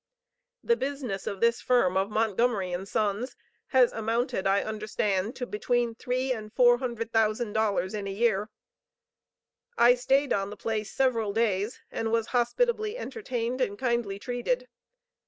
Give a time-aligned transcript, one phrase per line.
[0.63, 3.35] The business of this firm of Montgomery & Sons
[3.67, 8.49] has amounted, I understand, to between three and four hundred thousand dollars in a year.
[9.77, 14.67] I stayed on the place several days and was hospitably entertained and kindly treated.